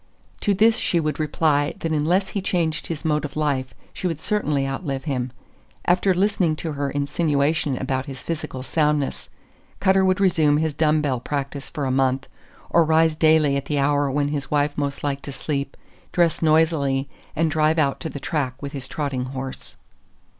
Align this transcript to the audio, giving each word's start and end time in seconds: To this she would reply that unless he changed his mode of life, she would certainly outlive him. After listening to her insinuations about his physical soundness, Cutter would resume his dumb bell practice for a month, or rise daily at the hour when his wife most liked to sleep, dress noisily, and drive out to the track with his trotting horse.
To 0.39 0.55
this 0.55 0.77
she 0.77 0.99
would 0.99 1.19
reply 1.19 1.75
that 1.77 1.91
unless 1.91 2.29
he 2.29 2.41
changed 2.41 2.87
his 2.87 3.05
mode 3.05 3.23
of 3.23 3.35
life, 3.35 3.75
she 3.93 4.07
would 4.07 4.19
certainly 4.19 4.67
outlive 4.67 5.03
him. 5.03 5.31
After 5.85 6.15
listening 6.15 6.55
to 6.55 6.71
her 6.71 6.89
insinuations 6.89 7.77
about 7.79 8.07
his 8.07 8.23
physical 8.23 8.63
soundness, 8.63 9.29
Cutter 9.79 10.03
would 10.03 10.19
resume 10.19 10.57
his 10.57 10.73
dumb 10.73 11.03
bell 11.03 11.19
practice 11.19 11.69
for 11.69 11.85
a 11.85 11.91
month, 11.91 12.25
or 12.71 12.83
rise 12.83 13.15
daily 13.15 13.55
at 13.57 13.65
the 13.65 13.77
hour 13.77 14.09
when 14.09 14.29
his 14.29 14.49
wife 14.49 14.75
most 14.75 15.03
liked 15.03 15.21
to 15.25 15.31
sleep, 15.31 15.77
dress 16.11 16.41
noisily, 16.41 17.07
and 17.35 17.51
drive 17.51 17.77
out 17.77 17.99
to 17.99 18.09
the 18.09 18.19
track 18.19 18.59
with 18.59 18.71
his 18.71 18.87
trotting 18.87 19.25
horse. 19.25 19.77